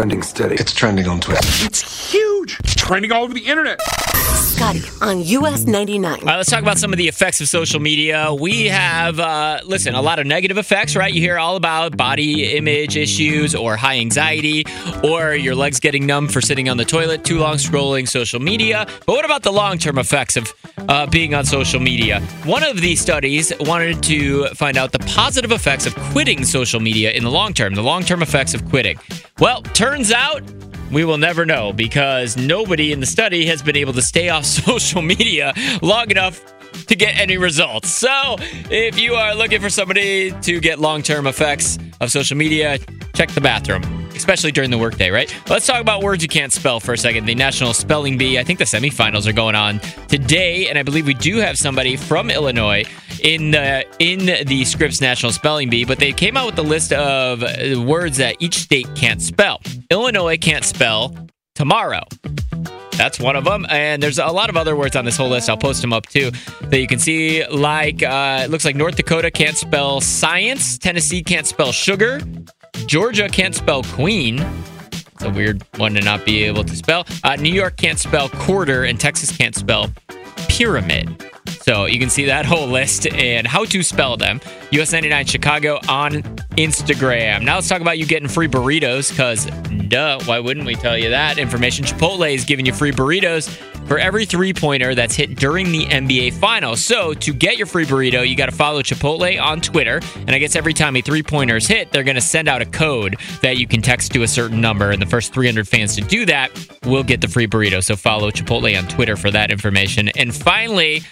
[0.00, 0.54] Trending steady.
[0.54, 1.46] It's trending on Twitter.
[1.66, 2.58] It's huge.
[2.60, 3.82] It's trending all over the internet.
[4.32, 6.10] Scotty on US 99.
[6.10, 8.32] All right, let's talk about some of the effects of social media.
[8.32, 11.12] We have, uh, listen, a lot of negative effects, right?
[11.12, 14.64] You hear all about body image issues or high anxiety
[15.04, 18.86] or your legs getting numb for sitting on the toilet too long scrolling social media.
[19.04, 20.50] But what about the long term effects of
[20.88, 22.22] uh, being on social media?
[22.44, 27.10] One of these studies wanted to find out the positive effects of quitting social media
[27.10, 28.98] in the long term, the long term effects of quitting.
[29.40, 30.42] Well, turns out
[30.92, 34.44] we will never know because nobody in the study has been able to stay off
[34.44, 36.44] social media long enough
[36.86, 37.88] to get any results.
[37.88, 38.36] So,
[38.70, 42.78] if you are looking for somebody to get long term effects of social media,
[43.14, 43.82] check the bathroom,
[44.14, 45.34] especially during the workday, right?
[45.48, 47.24] Let's talk about words you can't spell for a second.
[47.24, 49.78] The National Spelling Bee, I think the semifinals are going on
[50.08, 52.84] today, and I believe we do have somebody from Illinois
[53.22, 56.92] in the in the Scripps National Spelling Bee, but they came out with a list
[56.92, 59.60] of uh, words that each state can't spell.
[59.90, 61.14] Illinois can't spell
[61.54, 62.02] tomorrow.
[62.92, 63.64] That's one of them.
[63.70, 65.48] And there's a lot of other words on this whole list.
[65.48, 66.30] I'll post them up too
[66.64, 67.46] that you can see.
[67.46, 72.20] Like, uh, it looks like North Dakota can't spell science, Tennessee can't spell sugar,
[72.86, 74.44] Georgia can't spell queen.
[75.14, 77.06] It's a weird one to not be able to spell.
[77.24, 79.90] Uh, New York can't spell quarter, and Texas can't spell
[80.48, 81.29] pyramid.
[81.62, 84.40] So you can see that whole list and how to spell them.
[84.72, 86.22] US 99 Chicago on
[86.56, 87.42] Instagram.
[87.42, 89.46] Now let's talk about you getting free burritos because,
[89.88, 91.84] duh, why wouldn't we tell you that information?
[91.84, 93.48] Chipotle is giving you free burritos
[93.90, 96.80] for every three pointer that's hit during the NBA Finals.
[96.84, 100.00] So to get your free burrito, you got to follow Chipotle on Twitter.
[100.14, 102.62] And I guess every time a three pointer is hit, they're going to send out
[102.62, 104.92] a code that you can text to a certain number.
[104.92, 106.50] And the first 300 fans to do that
[106.84, 107.82] will get the free burrito.
[107.82, 110.08] So follow Chipotle on Twitter for that information.
[110.10, 111.02] And finally,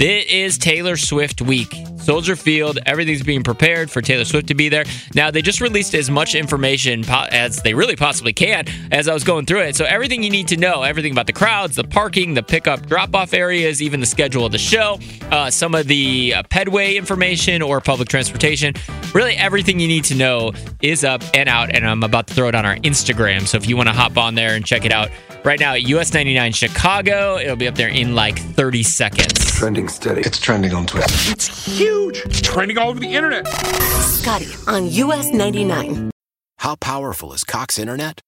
[0.00, 1.93] it is Taylor Swift week.
[2.04, 4.84] Soldier Field, everything's being prepared for Taylor Swift to be there.
[5.14, 9.14] Now, they just released as much information po- as they really possibly can as I
[9.14, 9.74] was going through it.
[9.76, 13.14] So, everything you need to know everything about the crowds, the parking, the pickup drop
[13.14, 14.98] off areas, even the schedule of the show,
[15.30, 18.74] uh, some of the uh, pedway information or public transportation.
[19.14, 21.74] Really, everything you need to know is up and out.
[21.74, 23.46] And I'm about to throw it on our Instagram.
[23.46, 25.08] So, if you want to hop on there and check it out,
[25.42, 29.52] right now at US 99 Chicago, it'll be up there in like 30 seconds.
[29.58, 30.20] Trending steady.
[30.20, 31.06] It's trending on Twitter.
[31.30, 31.93] It's huge.
[32.02, 33.46] It's trending all over the internet.
[33.46, 36.10] Scotty on US 99.
[36.58, 38.20] How powerful is Cox Internet?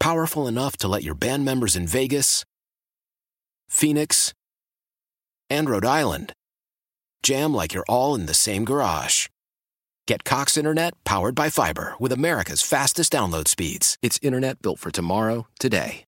[0.00, 2.44] Powerful enough to let your band members in Vegas,
[3.68, 4.32] Phoenix,
[5.50, 6.32] and Rhode Island
[7.22, 9.28] jam like you're all in the same garage.
[10.06, 13.98] Get Cox Internet powered by fiber with America's fastest download speeds.
[14.00, 16.07] It's internet built for tomorrow, today.